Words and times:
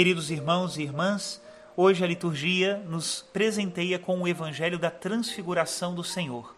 Queridos 0.00 0.30
irmãos 0.30 0.78
e 0.78 0.82
irmãs, 0.82 1.42
hoje 1.76 2.02
a 2.02 2.06
liturgia 2.06 2.82
nos 2.88 3.20
presenteia 3.34 3.98
com 3.98 4.18
o 4.18 4.26
Evangelho 4.26 4.78
da 4.78 4.90
Transfiguração 4.90 5.94
do 5.94 6.02
Senhor. 6.02 6.56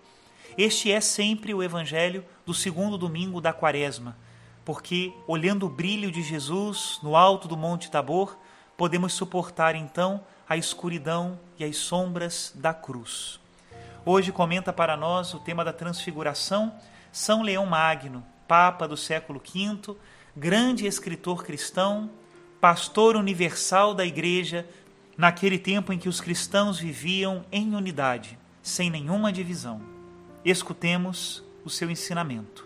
Este 0.56 0.92
é 0.92 1.00
sempre 1.00 1.52
o 1.52 1.60
Evangelho 1.60 2.24
do 2.46 2.54
segundo 2.54 2.96
domingo 2.96 3.40
da 3.40 3.52
Quaresma, 3.52 4.16
porque, 4.64 5.12
olhando 5.26 5.66
o 5.66 5.68
brilho 5.68 6.08
de 6.08 6.22
Jesus 6.22 7.00
no 7.02 7.16
alto 7.16 7.48
do 7.48 7.56
Monte 7.56 7.90
Tabor, 7.90 8.38
podemos 8.76 9.12
suportar 9.12 9.74
então 9.74 10.22
a 10.48 10.56
escuridão 10.56 11.36
e 11.58 11.64
as 11.64 11.76
sombras 11.76 12.52
da 12.54 12.72
cruz. 12.72 13.40
Hoje 14.06 14.30
comenta 14.30 14.72
para 14.72 14.96
nós 14.96 15.34
o 15.34 15.40
tema 15.40 15.64
da 15.64 15.72
Transfiguração 15.72 16.72
São 17.10 17.42
Leão 17.42 17.66
Magno, 17.66 18.24
Papa 18.46 18.86
do 18.86 18.96
século 18.96 19.42
V, 19.44 19.96
grande 20.36 20.86
escritor 20.86 21.42
cristão 21.42 22.08
pastor 22.62 23.16
universal 23.16 23.92
da 23.92 24.06
Igreja, 24.06 24.64
naquele 25.18 25.58
tempo 25.58 25.92
em 25.92 25.98
que 25.98 26.08
os 26.08 26.20
cristãos 26.20 26.78
viviam 26.78 27.44
em 27.50 27.74
unidade, 27.74 28.38
sem 28.62 28.88
nenhuma 28.88 29.32
divisão. 29.32 29.82
Escutemos 30.44 31.42
o 31.64 31.68
seu 31.68 31.90
ensinamento. 31.90 32.64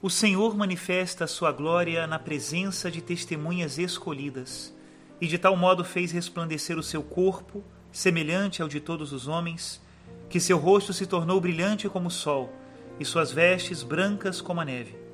O 0.00 0.08
Senhor 0.08 0.56
manifesta 0.56 1.24
a 1.24 1.28
sua 1.28 1.52
glória 1.52 2.06
na 2.06 2.18
presença 2.18 2.90
de 2.90 3.02
testemunhas 3.02 3.76
escolhidas, 3.76 4.74
e 5.20 5.26
de 5.26 5.36
tal 5.36 5.54
modo 5.54 5.84
fez 5.84 6.12
resplandecer 6.12 6.78
o 6.78 6.82
seu 6.82 7.02
corpo, 7.02 7.62
semelhante 7.92 8.62
ao 8.62 8.68
de 8.68 8.80
todos 8.80 9.12
os 9.12 9.28
homens, 9.28 9.82
que 10.30 10.40
seu 10.40 10.56
rosto 10.56 10.94
se 10.94 11.04
tornou 11.04 11.38
brilhante 11.42 11.90
como 11.90 12.08
o 12.08 12.10
sol, 12.10 12.50
e 12.98 13.04
suas 13.04 13.32
vestes 13.32 13.82
brancas 13.82 14.40
como 14.40 14.62
a 14.62 14.64
neve. 14.64 15.05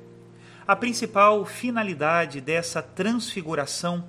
A 0.65 0.77
principal 0.77 1.45
finalidade 1.45 2.39
dessa 2.39 2.81
transfiguração 2.81 4.05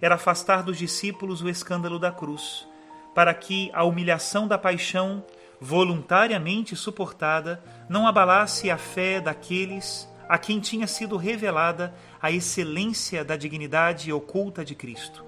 era 0.00 0.14
afastar 0.14 0.62
dos 0.62 0.78
discípulos 0.78 1.42
o 1.42 1.48
escândalo 1.48 1.98
da 1.98 2.12
cruz, 2.12 2.64
para 3.12 3.34
que 3.34 3.72
a 3.72 3.82
humilhação 3.82 4.46
da 4.46 4.56
paixão, 4.56 5.24
voluntariamente 5.60 6.76
suportada, 6.76 7.60
não 7.88 8.06
abalasse 8.06 8.70
a 8.70 8.78
fé 8.78 9.20
daqueles 9.20 10.08
a 10.28 10.38
quem 10.38 10.60
tinha 10.60 10.86
sido 10.86 11.16
revelada 11.16 11.92
a 12.22 12.30
excelência 12.30 13.24
da 13.24 13.36
dignidade 13.36 14.12
oculta 14.12 14.64
de 14.64 14.76
Cristo. 14.76 15.24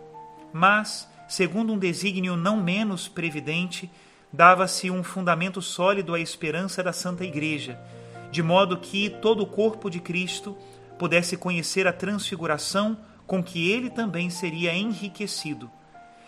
Mas, 0.52 1.08
segundo 1.28 1.72
um 1.72 1.78
desígnio 1.78 2.36
não 2.36 2.56
menos 2.56 3.08
previdente, 3.08 3.90
dava-se 4.32 4.92
um 4.92 5.02
fundamento 5.02 5.60
sólido 5.60 6.14
à 6.14 6.20
esperança 6.20 6.84
da 6.84 6.92
Santa 6.92 7.24
Igreja 7.24 7.80
de 8.30 8.42
modo 8.42 8.76
que 8.78 9.08
todo 9.08 9.42
o 9.42 9.46
corpo 9.46 9.90
de 9.90 10.00
Cristo 10.00 10.56
pudesse 10.98 11.36
conhecer 11.36 11.86
a 11.86 11.92
transfiguração 11.92 12.98
com 13.26 13.42
que 13.42 13.70
ele 13.70 13.90
também 13.90 14.30
seria 14.30 14.74
enriquecido, 14.74 15.70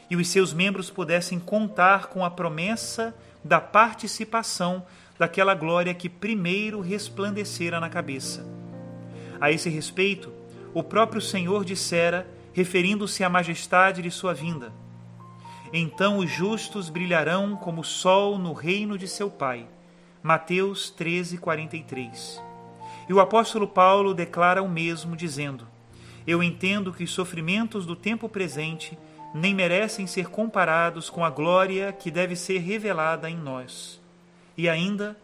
e 0.08 0.16
os 0.16 0.28
seus 0.28 0.52
membros 0.52 0.90
pudessem 0.90 1.38
contar 1.38 2.06
com 2.06 2.24
a 2.24 2.30
promessa 2.30 3.14
da 3.42 3.60
participação 3.60 4.84
daquela 5.18 5.54
glória 5.54 5.94
que 5.94 6.08
primeiro 6.08 6.80
resplandecera 6.80 7.80
na 7.80 7.88
cabeça. 7.88 8.46
A 9.40 9.50
esse 9.50 9.68
respeito, 9.68 10.32
o 10.74 10.82
próprio 10.82 11.20
Senhor 11.20 11.64
dissera, 11.64 12.28
referindo-se 12.52 13.24
à 13.24 13.28
majestade 13.28 14.02
de 14.02 14.10
sua 14.10 14.34
vinda: 14.34 14.72
Então 15.72 16.18
os 16.18 16.30
justos 16.30 16.90
brilharão 16.90 17.56
como 17.56 17.80
o 17.80 17.84
sol 17.84 18.38
no 18.38 18.52
reino 18.52 18.98
de 18.98 19.08
seu 19.08 19.30
Pai. 19.30 19.66
Mateus 20.22 20.90
13, 20.90 21.38
43. 21.38 22.49
E 23.11 23.12
o 23.12 23.19
apóstolo 23.19 23.66
Paulo 23.66 24.14
declara 24.14 24.62
o 24.62 24.69
mesmo, 24.69 25.16
dizendo: 25.16 25.66
Eu 26.25 26.41
entendo 26.41 26.92
que 26.92 27.03
os 27.03 27.11
sofrimentos 27.11 27.84
do 27.84 27.97
tempo 27.97 28.28
presente 28.28 28.97
nem 29.34 29.52
merecem 29.52 30.06
ser 30.06 30.28
comparados 30.28 31.11
com 31.11 31.25
a 31.25 31.28
glória 31.28 31.92
que 31.92 32.08
deve 32.08 32.36
ser 32.36 32.58
revelada 32.58 33.28
em 33.28 33.36
nós. 33.36 34.00
E 34.56 34.69
ainda, 34.69 35.17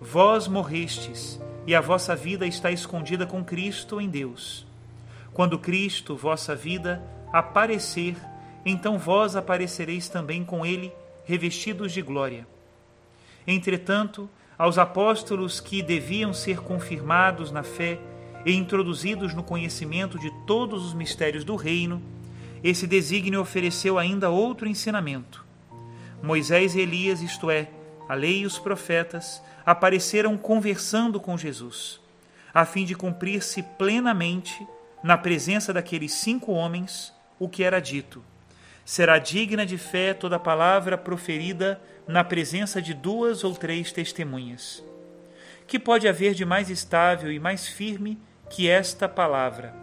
vós 0.00 0.46
morrestes, 0.46 1.40
e 1.66 1.74
a 1.74 1.80
vossa 1.80 2.14
vida 2.14 2.46
está 2.46 2.70
escondida 2.70 3.26
com 3.26 3.44
Cristo 3.44 4.00
em 4.00 4.08
Deus. 4.08 4.64
Quando 5.32 5.58
Cristo, 5.58 6.14
vossa 6.14 6.54
vida, 6.54 7.02
aparecer, 7.32 8.14
então 8.64 8.96
vós 8.96 9.34
aparecereis 9.34 10.08
também 10.08 10.44
com 10.44 10.64
Ele, 10.64 10.92
revestidos 11.24 11.90
de 11.90 12.00
glória. 12.00 12.46
Entretanto, 13.44 14.30
aos 14.56 14.78
apóstolos 14.78 15.60
que 15.60 15.82
deviam 15.82 16.32
ser 16.32 16.60
confirmados 16.60 17.50
na 17.50 17.62
fé 17.62 17.98
e 18.46 18.52
introduzidos 18.52 19.34
no 19.34 19.42
conhecimento 19.42 20.18
de 20.18 20.30
todos 20.46 20.84
os 20.84 20.94
mistérios 20.94 21.44
do 21.44 21.56
reino, 21.56 22.02
esse 22.62 22.86
desígnio 22.86 23.40
ofereceu 23.40 23.98
ainda 23.98 24.30
outro 24.30 24.68
ensinamento. 24.68 25.44
Moisés 26.22 26.74
e 26.74 26.80
Elias, 26.80 27.20
isto 27.20 27.50
é, 27.50 27.68
a 28.08 28.14
lei 28.14 28.40
e 28.40 28.46
os 28.46 28.58
profetas, 28.58 29.42
apareceram 29.66 30.36
conversando 30.36 31.18
com 31.18 31.36
Jesus, 31.36 32.00
a 32.52 32.64
fim 32.64 32.84
de 32.84 32.94
cumprir-se 32.94 33.62
plenamente, 33.62 34.66
na 35.02 35.18
presença 35.18 35.72
daqueles 35.72 36.12
cinco 36.12 36.52
homens, 36.52 37.12
o 37.38 37.48
que 37.48 37.62
era 37.62 37.80
dito 37.80 38.22
será 38.84 39.18
digna 39.18 39.64
de 39.64 39.78
fé 39.78 40.12
toda 40.12 40.38
palavra 40.38 40.98
proferida 40.98 41.80
na 42.06 42.22
presença 42.22 42.80
de 42.80 42.92
duas 42.92 43.44
ou 43.44 43.54
três 43.54 43.92
testemunhas. 43.92 44.84
Que 45.66 45.78
pode 45.78 46.06
haver 46.06 46.34
de 46.34 46.44
mais 46.44 46.68
estável 46.68 47.32
e 47.32 47.38
mais 47.38 47.66
firme 47.66 48.18
que 48.50 48.68
esta 48.68 49.08
palavra? 49.08 49.74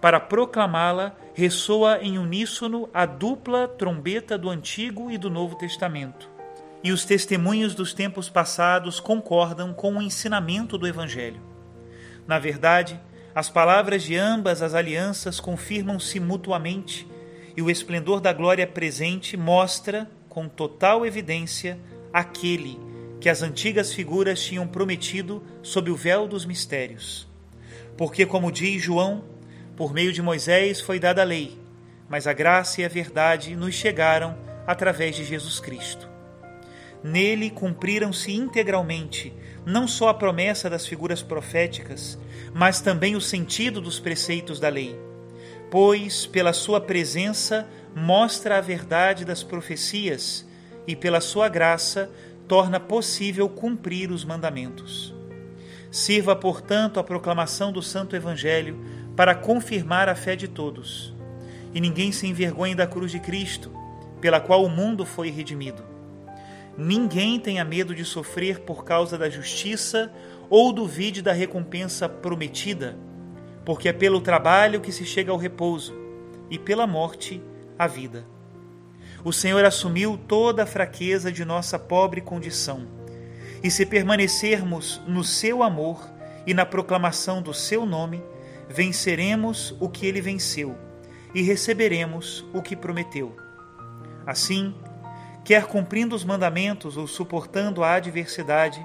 Para 0.00 0.18
proclamá-la, 0.18 1.14
ressoa 1.34 1.98
em 2.00 2.18
uníssono 2.18 2.88
a 2.94 3.04
dupla 3.04 3.68
trombeta 3.68 4.38
do 4.38 4.48
Antigo 4.48 5.10
e 5.10 5.18
do 5.18 5.28
Novo 5.28 5.56
Testamento. 5.56 6.30
E 6.82 6.90
os 6.90 7.04
testemunhos 7.04 7.74
dos 7.74 7.92
tempos 7.92 8.30
passados 8.30 8.98
concordam 8.98 9.74
com 9.74 9.96
o 9.96 10.02
ensinamento 10.02 10.78
do 10.78 10.86
Evangelho. 10.86 11.42
Na 12.26 12.38
verdade, 12.38 12.98
as 13.34 13.50
palavras 13.50 14.02
de 14.02 14.16
ambas 14.16 14.62
as 14.62 14.72
alianças 14.72 15.38
confirmam-se 15.38 16.18
mutuamente 16.18 17.06
e 17.56 17.60
o 17.60 17.70
esplendor 17.70 18.20
da 18.20 18.32
glória 18.32 18.66
presente 18.66 19.36
mostra, 19.36 20.10
com 20.30 20.48
total 20.48 21.04
evidência, 21.04 21.78
aquele 22.12 22.78
que 23.20 23.28
as 23.28 23.42
antigas 23.42 23.92
figuras 23.92 24.40
tinham 24.42 24.66
prometido 24.66 25.42
sob 25.62 25.90
o 25.90 25.96
véu 25.96 26.26
dos 26.26 26.46
mistérios. 26.46 27.28
Porque, 27.98 28.24
como 28.24 28.50
diz 28.50 28.80
João, 28.80 29.24
por 29.76 29.92
meio 29.92 30.12
de 30.12 30.22
Moisés 30.22 30.80
foi 30.80 30.98
dada 30.98 31.20
a 31.20 31.24
lei, 31.24 31.58
mas 32.08 32.26
a 32.26 32.32
graça 32.32 32.80
e 32.80 32.84
a 32.84 32.88
verdade 32.88 33.54
nos 33.54 33.74
chegaram 33.74 34.38
através 34.66 35.16
de 35.16 35.24
Jesus 35.24 35.60
Cristo. 35.60 36.08
Nele 37.02 37.50
cumpriram-se 37.50 38.32
integralmente 38.32 39.34
não 39.66 39.88
só 39.88 40.08
a 40.08 40.14
promessa 40.14 40.70
das 40.70 40.86
figuras 40.86 41.22
proféticas, 41.22 42.18
mas 42.54 42.80
também 42.80 43.16
o 43.16 43.20
sentido 43.20 43.80
dos 43.80 43.98
preceitos 43.98 44.60
da 44.60 44.68
lei 44.68 44.96
pois 45.70 46.26
pela 46.26 46.52
sua 46.52 46.80
presença 46.80 47.66
mostra 47.94 48.58
a 48.58 48.60
verdade 48.60 49.24
das 49.24 49.42
profecias 49.42 50.46
e 50.86 50.94
pela 50.94 51.20
sua 51.20 51.48
graça 51.48 52.10
torna 52.46 52.80
possível 52.80 53.48
cumprir 53.48 54.10
os 54.10 54.24
mandamentos. 54.24 55.14
Sirva, 55.90 56.34
portanto, 56.36 57.00
a 57.00 57.04
proclamação 57.04 57.72
do 57.72 57.82
Santo 57.82 58.14
Evangelho 58.14 58.80
para 59.16 59.34
confirmar 59.34 60.08
a 60.08 60.14
fé 60.14 60.36
de 60.36 60.48
todos. 60.48 61.14
E 61.74 61.80
ninguém 61.80 62.12
se 62.12 62.26
envergonhe 62.26 62.74
da 62.74 62.86
cruz 62.86 63.10
de 63.10 63.20
Cristo, 63.20 63.70
pela 64.20 64.40
qual 64.40 64.64
o 64.64 64.68
mundo 64.68 65.04
foi 65.04 65.30
redimido. 65.30 65.82
Ninguém 66.76 67.38
tenha 67.38 67.64
medo 67.64 67.94
de 67.94 68.04
sofrer 68.04 68.60
por 68.60 68.84
causa 68.84 69.18
da 69.18 69.28
justiça 69.28 70.12
ou 70.48 70.72
duvide 70.72 71.22
da 71.22 71.32
recompensa 71.32 72.08
prometida 72.08 72.96
porque 73.64 73.88
é 73.88 73.92
pelo 73.92 74.20
trabalho 74.20 74.80
que 74.80 74.92
se 74.92 75.04
chega 75.04 75.30
ao 75.30 75.38
repouso 75.38 75.94
e 76.50 76.58
pela 76.58 76.86
morte 76.86 77.42
a 77.80 77.86
vida. 77.86 78.26
O 79.24 79.32
Senhor 79.32 79.64
assumiu 79.64 80.18
toda 80.28 80.64
a 80.64 80.66
fraqueza 80.66 81.32
de 81.32 81.46
nossa 81.46 81.78
pobre 81.78 82.20
condição, 82.20 82.86
e 83.62 83.70
se 83.70 83.86
permanecermos 83.86 85.00
no 85.06 85.24
seu 85.24 85.62
amor 85.62 86.06
e 86.46 86.52
na 86.52 86.66
proclamação 86.66 87.40
do 87.40 87.54
seu 87.54 87.86
nome, 87.86 88.22
venceremos 88.68 89.74
o 89.80 89.88
que 89.88 90.04
ele 90.04 90.20
venceu 90.20 90.76
e 91.34 91.40
receberemos 91.40 92.44
o 92.52 92.60
que 92.60 92.76
prometeu. 92.76 93.34
Assim, 94.26 94.74
quer 95.42 95.64
cumprindo 95.64 96.14
os 96.14 96.22
mandamentos 96.22 96.98
ou 96.98 97.06
suportando 97.06 97.82
a 97.82 97.94
adversidade, 97.94 98.84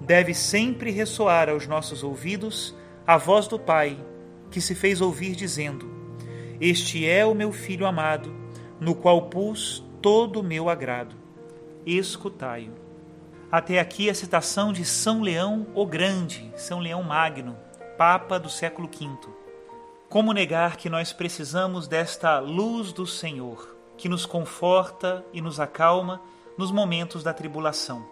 deve 0.00 0.32
sempre 0.32 0.90
ressoar 0.90 1.50
aos 1.50 1.66
nossos 1.66 2.02
ouvidos 2.02 2.74
a 3.06 3.18
voz 3.18 3.46
do 3.46 3.58
Pai 3.58 4.02
que 4.50 4.62
se 4.62 4.74
fez 4.74 5.02
ouvir 5.02 5.36
dizendo: 5.36 5.99
Este 6.60 7.08
é 7.08 7.24
o 7.24 7.34
meu 7.34 7.52
filho 7.52 7.86
amado, 7.86 8.30
no 8.78 8.94
qual 8.94 9.30
pus 9.30 9.82
todo 10.02 10.40
o 10.40 10.42
meu 10.42 10.68
agrado. 10.68 11.16
Escutai-o. 11.86 12.74
Até 13.50 13.80
aqui 13.80 14.10
a 14.10 14.14
citação 14.14 14.70
de 14.70 14.84
São 14.84 15.22
Leão 15.22 15.66
o 15.74 15.86
Grande, 15.86 16.52
São 16.56 16.78
Leão 16.78 17.02
Magno, 17.02 17.56
Papa 17.96 18.38
do 18.38 18.50
século 18.50 18.86
V. 18.88 19.08
Como 20.10 20.34
negar 20.34 20.76
que 20.76 20.90
nós 20.90 21.14
precisamos 21.14 21.88
desta 21.88 22.38
luz 22.40 22.92
do 22.92 23.06
Senhor, 23.06 23.74
que 23.96 24.06
nos 24.06 24.26
conforta 24.26 25.24
e 25.32 25.40
nos 25.40 25.58
acalma 25.58 26.20
nos 26.58 26.70
momentos 26.70 27.22
da 27.22 27.32
tribulação? 27.32 28.06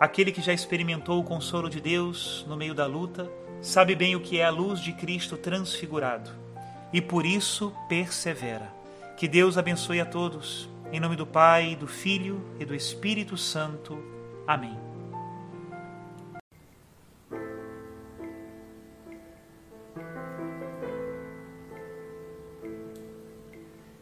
Aquele 0.00 0.32
que 0.32 0.42
já 0.42 0.52
experimentou 0.52 1.20
o 1.20 1.24
consolo 1.24 1.70
de 1.70 1.80
Deus 1.80 2.44
no 2.48 2.56
meio 2.56 2.74
da 2.74 2.84
luta, 2.84 3.30
sabe 3.62 3.94
bem 3.94 4.16
o 4.16 4.20
que 4.20 4.40
é 4.40 4.44
a 4.44 4.50
luz 4.50 4.80
de 4.80 4.92
Cristo 4.92 5.36
transfigurado 5.36 6.45
e 6.92 7.00
por 7.00 7.26
isso 7.26 7.72
persevera. 7.88 8.72
Que 9.16 9.26
Deus 9.26 9.56
abençoe 9.56 10.00
a 10.00 10.06
todos. 10.06 10.68
Em 10.92 11.00
nome 11.00 11.16
do 11.16 11.26
Pai, 11.26 11.74
do 11.74 11.86
Filho 11.86 12.40
e 12.60 12.64
do 12.64 12.74
Espírito 12.74 13.36
Santo. 13.36 13.98
Amém. 14.46 14.78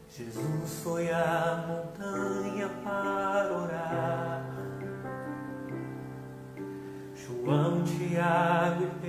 Jesus 0.08 0.80
foi 0.82 1.10
à 1.10 1.64
montanha 1.66 2.68
para 2.84 3.52
orar. 3.52 4.44
João, 7.14 7.82
Tiago 7.82 8.84
e 8.84 9.03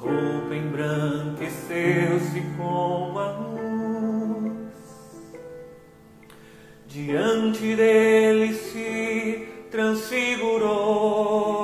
roupa 0.00 0.54
embranqueceu-se 0.54 2.40
como 2.56 3.18
a 3.18 3.32
luz. 3.32 4.52
Diante 6.86 7.74
dele 7.76 8.54
se 8.54 9.48
transfigurou. 9.70 11.57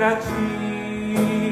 Oh. 0.00 1.47